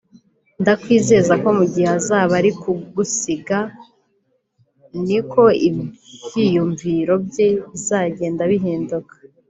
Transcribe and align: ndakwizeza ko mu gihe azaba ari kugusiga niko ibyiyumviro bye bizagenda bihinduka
ndakwizeza 0.61 1.33
ko 1.41 1.49
mu 1.57 1.65
gihe 1.73 1.87
azaba 1.97 2.33
ari 2.39 2.51
kugusiga 2.61 3.57
niko 5.05 5.43
ibyiyumviro 5.67 7.13
bye 7.27 7.47
bizagenda 7.69 8.43
bihinduka 8.51 9.13